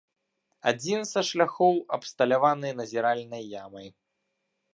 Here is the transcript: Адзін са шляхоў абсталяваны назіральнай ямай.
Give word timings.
Адзін 0.71 0.99
са 1.11 1.23
шляхоў 1.29 1.75
абсталяваны 1.99 2.75
назіральнай 2.81 3.43
ямай. 3.65 3.87